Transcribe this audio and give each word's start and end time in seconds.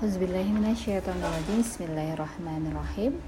Auzubillahiminasyaitonirrajim 0.00 1.60
Bismillahirrahmanirrahim. 1.60 3.20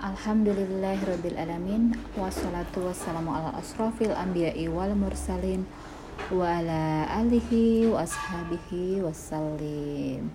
Alhamdulillahirrabbilalamin 0.00 2.00
Wassalatu 2.16 2.88
wassalamu 2.88 3.28
ala 3.28 3.52
asrafil 3.60 4.16
anbiya'i 4.16 4.72
wal 4.72 4.96
mursalin 4.96 5.68
Wa 6.32 6.64
ala 6.64 7.12
alihi 7.12 7.92
wa 7.92 8.08
ashabihi 8.08 9.04
wassalim 9.04 10.32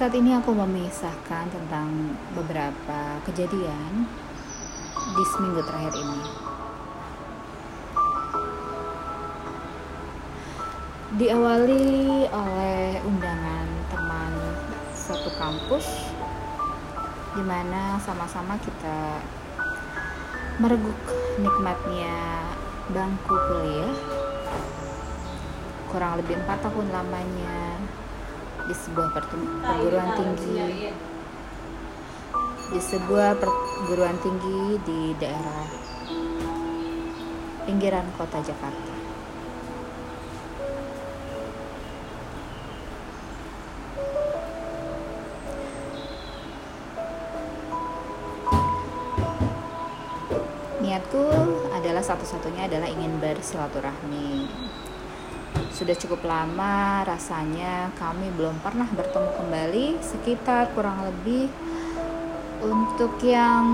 Saat 0.00 0.16
ini 0.16 0.32
aku 0.32 0.56
memisahkan 0.56 1.52
tentang 1.52 2.16
beberapa 2.32 3.20
kejadian 3.28 4.08
di 4.96 5.24
seminggu 5.28 5.60
terakhir 5.60 5.92
ini. 5.92 6.20
Diawali 11.20 12.24
oleh 12.32 12.96
undangan 13.04 13.68
teman 13.92 14.32
satu 14.96 15.36
kampus 15.36 16.08
di 17.36 17.44
mana 17.44 18.00
sama-sama 18.00 18.56
kita 18.56 19.20
mereguk 20.64 20.96
nikmatnya 21.44 22.40
bangku 22.88 23.36
kuliah 23.36 23.92
kurang 25.92 26.16
lebih 26.24 26.40
empat 26.40 26.64
tahun 26.64 26.88
lamanya 26.88 27.69
di 28.70 28.78
sebuah 28.78 29.10
perguruan 29.10 30.08
tinggi 30.14 30.54
di 32.70 32.78
sebuah 32.78 33.34
perguruan 33.42 34.14
tinggi 34.22 34.78
di 34.86 35.00
daerah 35.18 35.66
pinggiran 37.66 38.06
kota 38.14 38.38
Jakarta. 38.38 38.94
Niatku 50.78 51.26
adalah 51.74 52.06
satu-satunya 52.06 52.70
adalah 52.70 52.86
ingin 52.86 53.18
bersilaturahmi 53.18 54.46
sudah 55.80 55.96
cukup 55.96 56.28
lama 56.28 57.00
rasanya 57.08 57.88
kami 57.96 58.28
belum 58.36 58.60
pernah 58.60 58.84
bertemu 58.92 59.32
kembali 59.32 59.86
sekitar 60.04 60.76
kurang 60.76 61.08
lebih 61.08 61.48
untuk 62.60 63.16
yang 63.24 63.64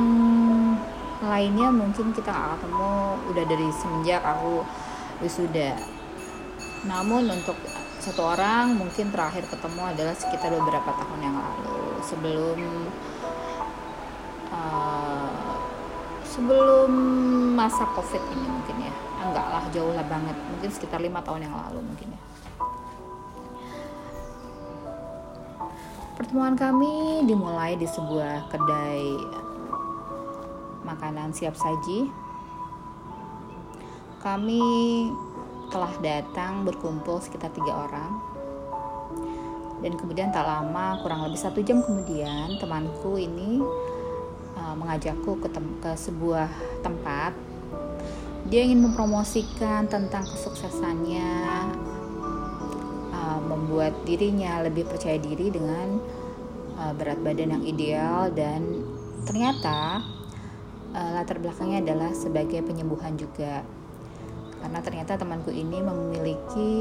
lainnya 1.19 1.75
mungkin 1.75 2.15
kita 2.15 2.31
nggak 2.31 2.63
ketemu 2.63 2.95
udah 3.35 3.45
dari 3.51 3.69
semenjak 3.75 4.23
aku 4.23 4.63
wisuda. 5.19 5.75
Namun 6.87 7.27
untuk 7.27 7.59
satu 7.99 8.23
orang 8.23 8.79
mungkin 8.79 9.11
terakhir 9.11 9.43
ketemu 9.51 9.83
adalah 9.91 10.15
sekitar 10.15 10.55
beberapa 10.55 10.87
tahun 10.87 11.21
yang 11.27 11.35
lalu. 11.35 12.07
Sebelum 12.07 12.61
uh, 14.55 15.59
sebelum 16.23 16.91
masa 17.59 17.83
covid 17.99 18.23
ini 18.31 18.47
mungkin 18.47 18.77
ya 18.87 18.95
enggak 19.31 19.49
lah 19.51 19.65
jauh 19.75 19.93
lah 19.93 20.07
banget. 20.07 20.37
Mungkin 20.55 20.71
sekitar 20.71 21.03
lima 21.03 21.21
tahun 21.23 21.47
yang 21.51 21.55
lalu 21.55 21.83
mungkin 21.83 22.15
ya. 22.15 22.21
Pertemuan 26.17 26.57
kami 26.57 27.29
dimulai 27.29 27.77
di 27.77 27.85
sebuah 27.85 28.49
kedai 28.49 29.05
makanan 30.87 31.37
siap 31.37 31.53
saji. 31.53 32.09
Kami 34.25 34.63
telah 35.69 35.93
datang 36.01 36.65
berkumpul 36.65 37.21
sekitar 37.21 37.53
tiga 37.53 37.85
orang. 37.85 38.13
Dan 39.85 39.93
kemudian 40.01 40.33
tak 40.33 40.49
lama 40.49 40.97
kurang 41.05 41.29
lebih 41.29 41.37
satu 41.37 41.61
jam 41.61 41.85
kemudian 41.85 42.57
temanku 42.57 43.21
ini 43.21 43.61
uh, 44.57 44.73
mengajakku 44.73 45.37
ke, 45.37 45.53
ke 45.85 45.93
sebuah 46.01 46.49
tempat 46.81 47.37
dia 48.47 48.63
ingin 48.63 48.87
mempromosikan 48.87 49.91
tentang 49.91 50.23
kesuksesannya 50.23 51.31
uh, 53.11 53.41
membuat 53.43 53.91
dirinya 54.07 54.63
lebih 54.63 54.87
percaya 54.87 55.19
diri 55.19 55.51
dengan 55.51 55.99
uh, 56.79 56.95
berat 56.95 57.19
badan 57.27 57.59
yang 57.59 57.65
ideal 57.67 58.31
dan 58.31 58.87
ternyata 59.27 59.99
uh, 60.95 61.11
latar 61.19 61.43
belakangnya 61.43 61.83
adalah 61.91 62.15
sebagai 62.15 62.63
penyembuhan 62.63 63.19
juga 63.19 63.67
karena 64.63 64.79
ternyata 64.79 65.19
temanku 65.19 65.51
ini 65.51 65.83
memiliki 65.83 66.73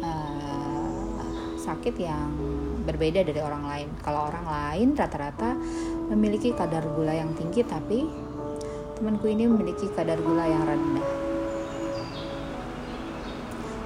uh, 0.00 1.24
sakit 1.60 1.94
yang 2.00 2.32
berbeda 2.84 3.24
dari 3.24 3.40
orang 3.40 3.64
lain. 3.64 3.88
Kalau 4.04 4.28
orang 4.28 4.44
lain 4.44 4.88
rata-rata 4.92 5.56
memiliki 6.12 6.52
kadar 6.52 6.84
gula 6.92 7.16
yang 7.16 7.32
tinggi 7.32 7.64
tapi 7.64 8.23
temanku 9.04 9.28
ini 9.28 9.44
memiliki 9.44 9.84
kadar 9.92 10.16
gula 10.16 10.48
yang 10.48 10.64
rendah. 10.64 11.08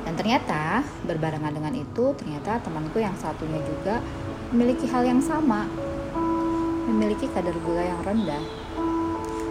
Dan 0.07 0.15
ternyata 0.15 0.87
berbarengan 1.11 1.59
dengan 1.59 1.75
itu, 1.75 2.15
ternyata 2.15 2.63
temanku 2.63 3.03
yang 3.03 3.19
satunya 3.19 3.59
juga 3.67 3.99
memiliki 4.55 4.87
hal 4.87 5.03
yang 5.03 5.19
sama, 5.19 5.67
memiliki 6.87 7.27
kadar 7.35 7.51
gula 7.67 7.83
yang 7.83 7.99
rendah. 8.07 8.39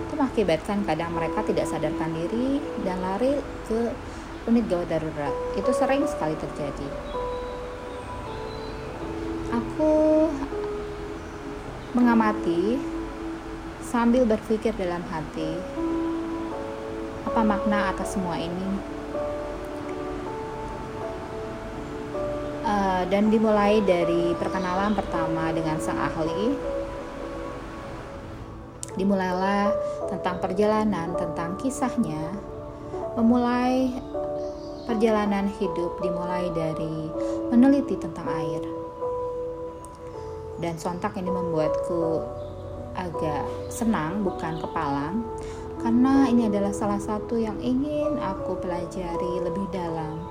Itu 0.07 0.15
mengakibatkan 0.15 0.87
kadang 0.87 1.11
mereka 1.11 1.43
tidak 1.43 1.67
sadarkan 1.67 2.15
diri 2.15 2.63
dan 2.87 3.03
lari 3.03 3.35
ke 3.67 3.91
unit 4.47 4.71
gawat 4.71 4.87
darurat. 4.87 5.35
Itu 5.59 5.75
sering 5.75 6.07
sekali 6.07 6.39
terjadi. 6.39 6.87
Aku 9.51 9.91
mengamati 11.91 12.95
sambil 13.87 14.27
berpikir 14.27 14.75
dalam 14.75 14.99
hati, 15.07 15.55
apa 17.23 17.39
makna 17.39 17.95
atas 17.95 18.19
semua 18.19 18.35
ini? 18.35 18.67
Uh, 22.67 23.07
dan 23.07 23.31
dimulai 23.31 23.79
dari 23.87 24.35
perkenalan 24.35 24.91
pertama 24.91 25.55
dengan 25.55 25.79
sang 25.79 25.95
ahli. 25.95 26.51
Dimulailah 28.99 29.71
tentang 30.11 30.43
perjalanan, 30.43 31.15
tentang 31.15 31.55
kisahnya, 31.55 32.35
memulai 33.15 33.95
perjalanan 34.83 35.47
hidup 35.47 35.95
dimulai 36.03 36.51
dari 36.51 37.07
meneliti 37.47 37.95
tentang 37.95 38.27
air. 38.35 38.67
Dan 40.59 40.75
sontak 40.75 41.15
ini 41.15 41.31
membuatku 41.31 42.03
agak 42.97 43.45
senang 43.69 44.25
bukan 44.25 44.57
kepalang. 44.57 45.21
Karena 45.77 46.25
ini 46.25 46.49
adalah 46.49 46.73
salah 46.73 46.97
satu 46.97 47.37
yang 47.37 47.61
ingin 47.61 48.17
aku 48.17 48.57
pelajari 48.57 49.45
lebih 49.45 49.69
dalam. 49.69 50.25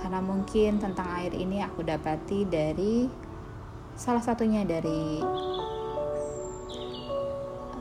Karena 0.00 0.18
mungkin 0.24 0.80
tentang 0.80 1.06
air 1.20 1.30
ini 1.36 1.60
aku 1.60 1.84
dapati 1.84 2.48
dari 2.48 3.06
salah 3.94 4.24
satunya 4.24 4.64
dari 4.64 5.20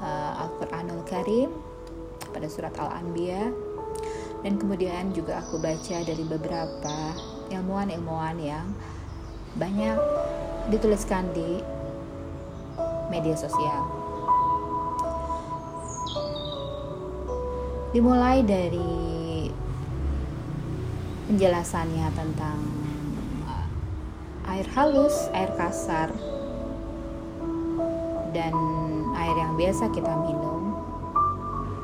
uh, 0.03 0.31
Al-Quranul 0.45 1.01
Karim 1.07 1.49
pada 2.35 2.47
surat 2.51 2.75
Al-Anbiya. 2.75 3.49
Dan 4.41 4.57
kemudian 4.57 5.15
juga 5.15 5.39
aku 5.39 5.61
baca 5.61 5.97
dari 6.01 6.25
beberapa 6.25 7.13
ilmuwan-ilmuwan 7.53 8.35
yang 8.41 8.67
banyak 9.55 9.97
dituliskan 10.71 11.29
di 11.35 11.61
media 13.11 13.35
sosial. 13.35 14.00
Dimulai 17.91 18.39
dari 18.39 19.51
penjelasannya 21.27 22.07
tentang 22.15 22.59
uh, 23.47 23.67
air 24.51 24.67
halus, 24.71 25.27
air 25.35 25.51
kasar, 25.59 26.11
dan 28.31 28.55
air 29.15 29.35
yang 29.35 29.59
biasa 29.59 29.91
kita 29.91 30.11
minum 30.23 30.71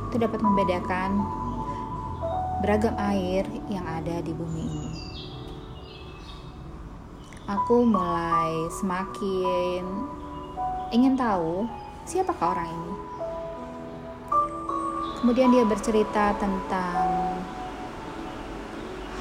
itu 0.08 0.16
dapat 0.16 0.40
membedakan 0.40 1.20
beragam 2.64 2.96
air 2.96 3.44
yang 3.68 3.84
ada 3.84 4.24
di 4.24 4.32
bumi 4.32 4.64
ini. 4.64 4.92
Aku 7.48 7.84
mulai 7.84 8.72
semakin 8.80 9.84
ingin 10.92 11.20
tahu 11.20 11.68
siapakah 12.08 12.56
orang 12.56 12.72
ini. 12.72 12.96
Kemudian 15.18 15.50
dia 15.50 15.66
bercerita 15.66 16.30
tentang 16.38 17.42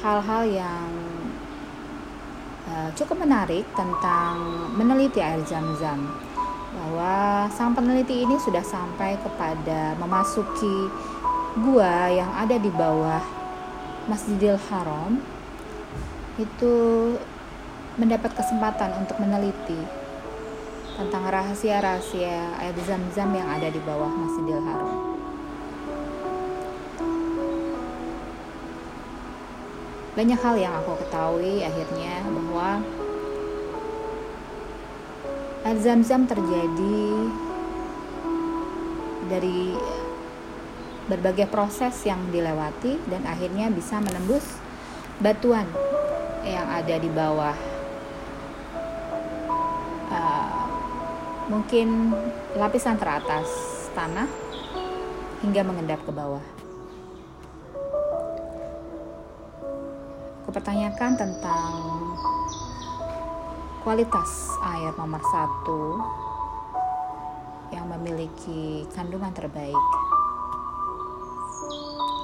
hal-hal 0.05 0.43
yang 0.45 0.89
uh, 2.69 2.89
cukup 2.93 3.25
menarik 3.25 3.65
tentang 3.73 4.37
meneliti 4.77 5.17
air 5.17 5.41
zam-zam 5.41 6.05
bahwa 6.77 7.49
sang 7.49 7.73
peneliti 7.73 8.21
ini 8.21 8.37
sudah 8.37 8.61
sampai 8.61 9.17
kepada 9.17 9.97
memasuki 9.97 10.85
gua 11.65 12.13
yang 12.13 12.29
ada 12.37 12.61
di 12.61 12.69
bawah 12.69 13.25
Masjidil 14.05 14.61
Haram 14.69 15.17
itu 16.37 16.75
mendapat 17.97 18.37
kesempatan 18.37 19.01
untuk 19.01 19.17
meneliti 19.17 19.81
tentang 20.93 21.25
rahasia-rahasia 21.25 22.61
air 22.61 22.77
zam-zam 22.85 23.33
yang 23.33 23.49
ada 23.49 23.73
di 23.73 23.81
bawah 23.81 24.13
Masjidil 24.13 24.61
Haram. 24.61 25.16
Banyak 30.17 30.41
hal 30.41 30.57
yang 30.57 30.73
aku 30.81 30.97
ketahui 30.97 31.61
akhirnya 31.61 32.25
bahwa 32.25 32.81
air 35.61 35.77
zam-zam 35.77 36.25
terjadi 36.25 37.05
dari 39.29 39.77
berbagai 41.05 41.45
proses 41.53 41.93
yang 42.01 42.17
dilewati 42.33 42.97
dan 43.13 43.29
akhirnya 43.29 43.69
bisa 43.69 44.01
menembus 44.01 44.57
batuan 45.21 45.69
yang 46.41 46.65
ada 46.65 46.97
di 46.97 47.09
bawah. 47.13 47.57
Uh, 50.07 50.65
mungkin 51.45 52.09
lapisan 52.57 52.97
teratas 52.97 53.45
tanah 53.93 54.25
hingga 55.45 55.61
mengendap 55.61 56.01
ke 56.01 56.09
bawah 56.09 56.41
kupertanyakan 60.57 61.13
tentang 61.13 61.69
kualitas 63.85 64.49
air 64.65 64.89
nomor 64.97 65.21
satu 65.29 66.01
yang 67.69 67.85
memiliki 67.93 68.89
kandungan 68.89 69.29
terbaik. 69.37 69.77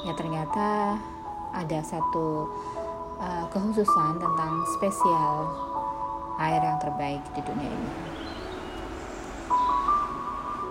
Ya 0.01 0.17
ternyata 0.17 0.97
ada 1.53 1.79
satu 1.85 2.49
uh, 3.21 3.45
kehususan 3.53 4.17
tentang 4.17 4.65
spesial 4.81 5.53
air 6.41 6.57
yang 6.57 6.81
terbaik 6.81 7.21
di 7.37 7.41
dunia 7.45 7.69
ini. 7.69 7.93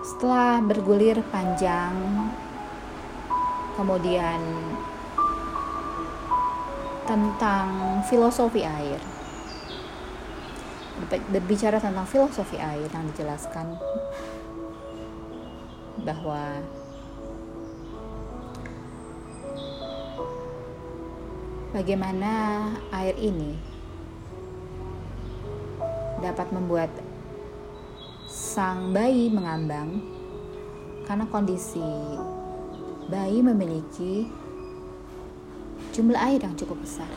Setelah 0.03 0.59
bergulir 0.67 1.23
panjang, 1.31 1.95
kemudian 3.79 4.43
tentang 7.03 7.99
filosofi 8.07 8.63
air. 8.63 8.99
Berbicara 11.29 11.81
tentang 11.81 12.07
filosofi 12.07 12.55
air 12.55 12.87
yang 12.87 13.05
dijelaskan 13.11 13.75
bahwa 16.03 16.63
bagaimana 21.73 22.31
air 22.93 23.15
ini 23.17 23.57
dapat 26.23 26.47
membuat 26.55 26.89
sang 28.31 28.95
bayi 28.95 29.27
mengambang 29.27 29.99
karena 31.03 31.27
kondisi 31.27 31.83
bayi 33.11 33.43
memiliki 33.43 34.42
jumlah 35.93 36.17
air 36.17 36.41
yang 36.41 36.57
cukup 36.57 36.81
besar. 36.81 37.07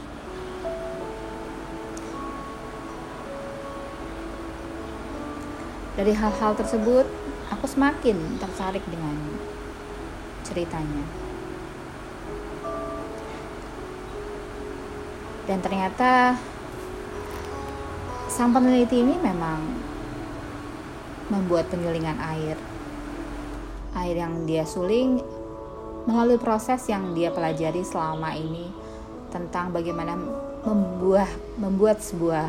Dari 5.97 6.13
hal-hal 6.13 6.53
tersebut, 6.53 7.09
aku 7.49 7.65
semakin 7.65 8.37
tertarik 8.37 8.85
dengan 8.85 9.17
ceritanya. 10.45 11.05
Dan 15.49 15.65
ternyata 15.65 16.37
sang 18.29 18.53
peneliti 18.53 19.01
ini 19.01 19.17
memang 19.17 19.65
membuat 21.33 21.73
penyulingan 21.73 22.21
air. 22.21 22.61
Air 23.97 24.21
yang 24.21 24.45
dia 24.45 24.69
suling 24.69 25.36
melalui 26.07 26.39
proses 26.39 26.87
yang 26.87 27.13
dia 27.13 27.35
pelajari 27.35 27.83
selama 27.83 28.31
ini 28.39 28.71
tentang 29.35 29.75
bagaimana 29.75 30.15
membuat 30.63 31.29
membuat 31.59 31.99
sebuah 31.99 32.47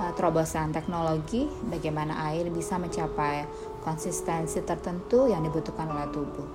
uh, 0.00 0.12
terobosan 0.16 0.72
teknologi 0.72 1.44
bagaimana 1.68 2.32
air 2.32 2.48
bisa 2.48 2.80
mencapai 2.80 3.44
konsistensi 3.84 4.64
tertentu 4.64 5.28
yang 5.28 5.44
dibutuhkan 5.44 5.86
oleh 5.92 6.08
tubuh. 6.08 6.48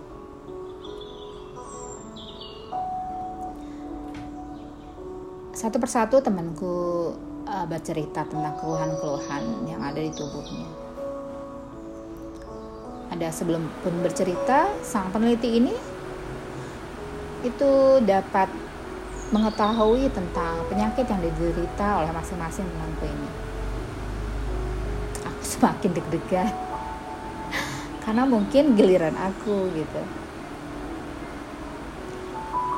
Satu 5.54 5.78
persatu 5.82 6.22
temanku 6.22 6.74
uh, 7.46 7.66
bercerita 7.70 8.26
tentang 8.26 8.58
keluhan-keluhan 8.62 9.66
yang 9.70 9.82
ada 9.82 9.98
di 9.98 10.14
tubuhnya 10.14 10.87
ada 13.18 13.34
sebelum 13.34 13.66
pun 13.82 13.98
bercerita 14.06 14.70
sang 14.86 15.10
peneliti 15.10 15.58
ini 15.58 15.74
itu 17.42 17.98
dapat 18.06 18.46
mengetahui 19.34 20.06
tentang 20.14 20.62
penyakit 20.70 21.10
yang 21.10 21.26
diderita 21.26 22.06
oleh 22.06 22.14
masing-masing 22.14 22.70
temanku 22.70 23.10
ini. 23.10 23.30
Aku 25.26 25.42
semakin 25.58 25.98
deg-degan 25.98 26.54
karena 28.06 28.24
mungkin 28.30 28.78
giliran 28.78 29.18
aku 29.18 29.66
gitu. 29.74 30.02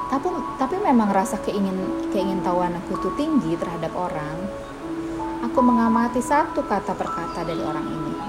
Tapi 0.08 0.28
tapi 0.56 0.76
memang 0.80 1.12
rasa 1.12 1.36
keingin 1.44 2.10
keingin 2.16 2.40
tahuan 2.48 2.80
aku 2.80 2.96
itu 2.96 3.10
tinggi 3.20 3.60
terhadap 3.60 3.92
orang. 3.92 4.40
Aku 5.52 5.60
mengamati 5.60 6.24
satu 6.24 6.64
kata 6.64 6.96
per 6.96 7.12
kata 7.12 7.44
dari 7.44 7.60
orang 7.60 7.88
ini 7.92 8.29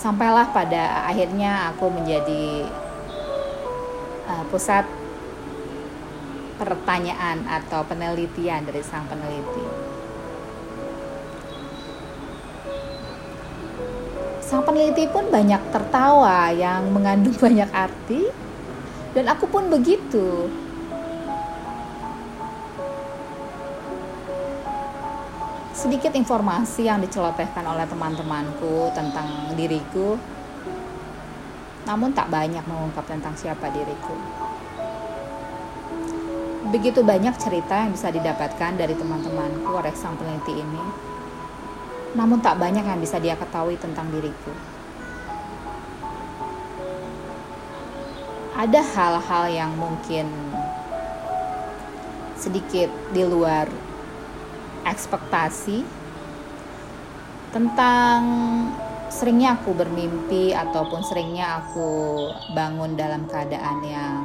sampailah 0.00 0.48
pada 0.48 1.04
akhirnya 1.04 1.76
aku 1.76 1.92
menjadi 1.92 2.64
uh, 4.24 4.44
pusat 4.48 4.88
pertanyaan 6.56 7.44
atau 7.44 7.84
penelitian 7.84 8.64
dari 8.64 8.80
sang 8.80 9.04
peneliti. 9.04 9.64
Sang 14.40 14.64
peneliti 14.64 15.04
pun 15.12 15.28
banyak 15.28 15.60
tertawa 15.68 16.48
yang 16.48 16.88
mengandung 16.96 17.36
banyak 17.44 17.68
arti 17.68 18.24
dan 19.12 19.28
aku 19.28 19.52
pun 19.52 19.68
begitu. 19.68 20.48
Sedikit 25.80 26.12
informasi 26.12 26.92
yang 26.92 27.00
dicelotehkan 27.00 27.64
oleh 27.64 27.88
teman-temanku 27.88 28.92
tentang 28.92 29.56
diriku. 29.56 30.20
Namun 31.88 32.12
tak 32.12 32.28
banyak 32.28 32.60
mengungkap 32.68 33.08
tentang 33.08 33.32
siapa 33.32 33.72
diriku. 33.72 34.12
Begitu 36.68 37.00
banyak 37.00 37.32
cerita 37.40 37.80
yang 37.80 37.96
bisa 37.96 38.12
didapatkan 38.12 38.76
dari 38.76 38.92
teman-temanku 38.92 39.72
oleh 39.72 39.96
sang 39.96 40.20
peneliti 40.20 40.60
ini. 40.60 40.84
Namun 42.12 42.44
tak 42.44 42.60
banyak 42.60 42.84
yang 42.84 43.00
bisa 43.00 43.16
dia 43.16 43.32
ketahui 43.40 43.80
tentang 43.80 44.12
diriku. 44.12 44.52
Ada 48.52 48.84
hal-hal 48.84 49.44
yang 49.48 49.72
mungkin 49.80 50.28
sedikit 52.36 52.92
di 53.16 53.24
luar 53.24 53.89
ekspektasi 54.86 55.84
tentang 57.50 58.20
seringnya 59.10 59.58
aku 59.58 59.74
bermimpi 59.74 60.54
ataupun 60.54 61.02
seringnya 61.02 61.60
aku 61.60 61.90
bangun 62.54 62.94
dalam 62.94 63.26
keadaan 63.26 63.82
yang 63.82 64.16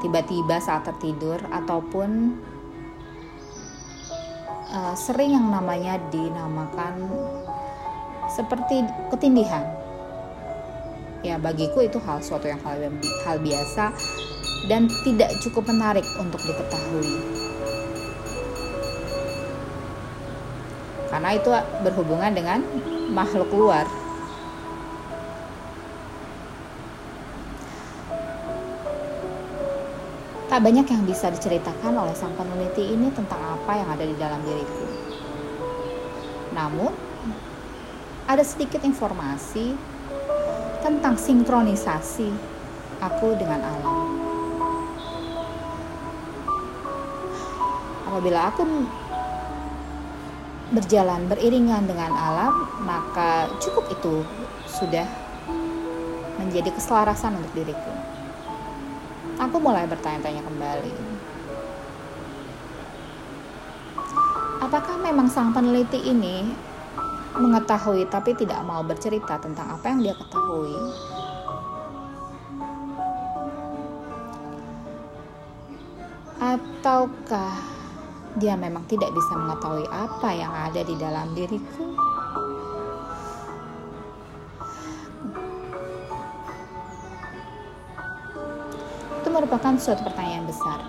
tiba-tiba 0.00 0.58
saat 0.58 0.88
tertidur 0.88 1.38
ataupun 1.52 2.40
uh, 4.72 4.94
sering 4.96 5.36
yang 5.36 5.46
namanya 5.52 6.00
dinamakan 6.08 7.06
seperti 8.32 8.82
ketindihan. 9.12 9.68
Ya, 11.22 11.38
bagiku 11.38 11.86
itu 11.86 12.02
hal 12.02 12.18
suatu 12.18 12.50
yang 12.50 12.58
hal, 12.66 12.90
hal 13.22 13.38
biasa 13.38 13.94
dan 14.66 14.90
tidak 15.06 15.30
cukup 15.38 15.70
menarik 15.70 16.02
untuk 16.18 16.42
diketahui. 16.42 17.41
Karena 21.22 21.38
itu 21.38 21.54
berhubungan 21.86 22.34
dengan 22.34 22.58
makhluk 23.14 23.46
luar. 23.54 23.86
Tak 30.50 30.58
banyak 30.58 30.82
yang 30.82 31.06
bisa 31.06 31.30
diceritakan 31.30 31.94
oleh 31.94 32.10
sang 32.18 32.34
peneliti 32.34 32.90
ini 32.90 33.14
tentang 33.14 33.38
apa 33.38 33.70
yang 33.70 33.86
ada 33.94 34.02
di 34.02 34.18
dalam 34.18 34.42
diriku. 34.42 34.82
Namun, 36.58 36.90
ada 38.26 38.42
sedikit 38.42 38.82
informasi 38.82 39.78
tentang 40.82 41.14
sinkronisasi 41.14 42.34
aku 42.98 43.38
dengan 43.38 43.62
alam. 43.62 43.98
Apabila 48.10 48.50
aku 48.50 48.66
berjalan 50.72 51.28
beriringan 51.28 51.84
dengan 51.84 52.12
alam, 52.16 52.66
maka 52.82 53.46
cukup 53.60 53.86
itu 53.92 54.24
sudah 54.64 55.04
menjadi 56.40 56.72
keselarasan 56.72 57.36
untuk 57.36 57.52
diriku 57.54 57.92
aku 59.42 59.58
mulai 59.58 59.90
bertanya-tanya 59.90 60.42
kembali. 60.46 60.94
Apakah 64.62 64.96
memang 65.02 65.26
sang 65.26 65.50
peneliti 65.50 65.98
ini 66.06 66.46
mengetahui 67.34 68.06
tapi 68.06 68.38
tidak 68.38 68.62
mau 68.62 68.86
bercerita 68.86 69.40
tentang 69.42 69.74
apa 69.74 69.84
yang 69.90 70.00
dia 70.06 70.14
ketahui? 70.14 70.76
Ataukah 76.38 77.71
dia 78.40 78.56
memang 78.56 78.88
tidak 78.88 79.12
bisa 79.12 79.32
mengetahui 79.36 79.84
apa 79.92 80.28
yang 80.32 80.52
ada 80.52 80.80
di 80.80 80.94
dalam 80.96 81.32
diriku? 81.36 81.92
merupakan 89.32 89.74
suatu 89.80 90.04
pertanyaan 90.04 90.46
besar. 90.46 90.80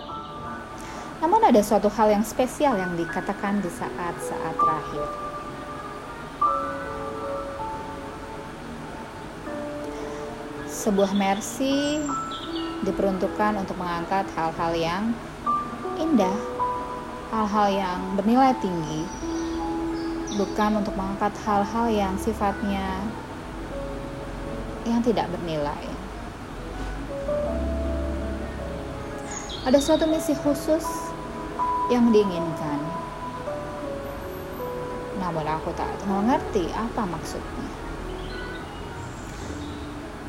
Namun 1.23 1.41
ada 1.41 1.63
suatu 1.63 1.87
hal 1.87 2.11
yang 2.11 2.23
spesial 2.27 2.75
yang 2.75 2.93
dikatakan 2.99 3.63
di 3.63 3.71
saat-saat 3.71 4.55
terakhir. 4.59 5.07
Sebuah 10.67 11.15
mercy 11.15 12.03
diperuntukkan 12.83 13.55
untuk 13.63 13.79
mengangkat 13.79 14.27
hal-hal 14.35 14.71
yang 14.75 15.03
indah, 15.95 16.35
hal-hal 17.33 17.67
yang 17.73 17.99
bernilai 18.13 18.53
tinggi, 18.61 19.01
bukan 20.37 20.85
untuk 20.85 20.93
mengangkat 20.93 21.33
hal-hal 21.41 21.89
yang 21.89 22.13
sifatnya 22.21 23.01
yang 24.85 25.01
tidak 25.01 25.25
bernilai. 25.33 25.93
ada 29.63 29.79
suatu 29.79 30.03
misi 30.03 30.35
khusus 30.43 30.83
yang 31.87 32.11
diinginkan. 32.11 32.79
Namun 35.23 35.47
aku 35.47 35.71
tak 35.71 35.87
mengerti 36.03 36.67
apa 36.75 37.07
maksudnya. 37.07 37.67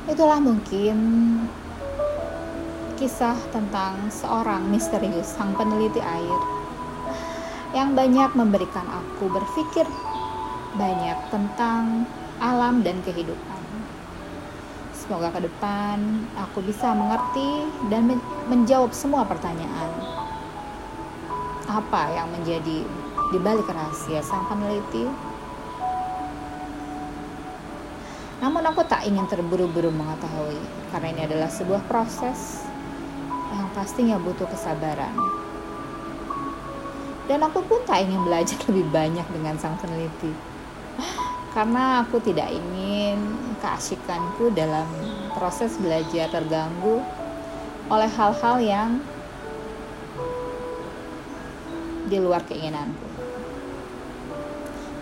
Itulah 0.07 0.39
mungkin 0.39 0.97
kisah 2.95 3.35
tentang 3.51 4.07
seorang 4.07 4.71
misterius 4.71 5.35
sang 5.35 5.51
peneliti 5.59 5.99
air 5.99 6.54
yang 7.75 7.99
banyak 7.99 8.31
memberikan 8.39 8.87
aku 8.87 9.27
berpikir 9.27 9.83
banyak 10.79 11.19
tentang 11.35 12.07
alam 12.39 12.87
dan 12.87 13.03
kehidupan. 13.03 13.63
Semoga 14.95 15.35
ke 15.35 15.45
depan 15.45 16.23
aku 16.39 16.63
bisa 16.63 16.95
mengerti 16.95 17.67
dan 17.91 18.15
menjawab 18.47 18.95
semua 18.95 19.27
pertanyaan. 19.27 19.91
Apa 21.67 22.15
yang 22.15 22.31
menjadi 22.31 22.87
di 23.35 23.39
balik 23.43 23.67
rahasia 23.67 24.23
sang 24.23 24.47
peneliti? 24.47 25.11
Namun 28.39 28.63
aku 28.71 28.87
tak 28.87 29.03
ingin 29.03 29.27
terburu-buru 29.27 29.91
mengetahui 29.91 30.63
karena 30.95 31.09
ini 31.11 31.23
adalah 31.27 31.51
sebuah 31.51 31.83
proses 31.91 32.63
yang 33.51 33.67
pastinya 33.75 34.17
butuh 34.21 34.47
kesabaran. 34.47 35.44
Dan 37.25 37.41
aku 37.41 37.65
pun 37.65 37.81
tak 37.89 38.05
ingin 38.05 38.21
belajar 38.25 38.59
lebih 38.69 38.87
banyak 38.93 39.27
dengan 39.33 39.55
sang 39.57 39.77
peneliti. 39.81 40.33
Karena 41.55 42.05
aku 42.05 42.21
tidak 42.21 42.51
ingin 42.53 43.21
keasikanku 43.63 44.53
dalam 44.53 44.87
proses 45.33 45.79
belajar 45.81 46.29
terganggu 46.29 47.01
oleh 47.89 48.11
hal-hal 48.11 48.57
yang 48.61 48.91
di 52.09 52.21
luar 52.21 52.45
keinginanku. 52.45 53.07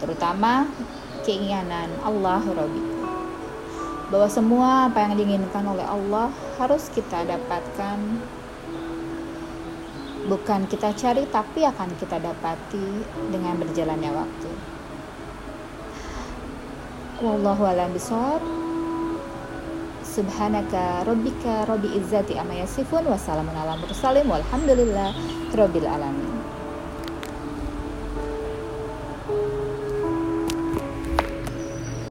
Terutama 0.03 0.67
keinginan 1.23 1.91
Allah 2.03 2.43
Rabbi. 2.43 2.85
Bahwa 4.11 4.29
semua 4.29 4.93
apa 4.93 5.09
yang 5.09 5.17
diinginkan 5.17 5.65
oleh 5.65 5.87
Allah 5.87 6.29
harus 6.61 6.93
kita 6.93 7.25
dapatkan 7.25 7.99
bukan 10.27 10.67
kita 10.71 10.95
cari 10.95 11.27
tapi 11.31 11.67
akan 11.67 11.89
kita 11.99 12.19
dapati 12.19 12.87
dengan 13.31 13.59
berjalannya 13.59 14.11
waktu. 14.13 14.51
Wallahu 17.23 17.63
alam 17.63 17.95
bisawab 17.95 18.43
subhanaka 20.03 21.07
rabbika 21.09 21.65
rabbi 21.65 21.95
izzati 21.97 22.37
amma 22.37 22.53
yasifun 22.59 23.07
wassalamun 23.09 23.55
ala 23.57 23.79
mursalin 23.81 24.29
walhamdulillah 24.29 25.15
rabbil 25.57 25.89
alamin 25.89 26.32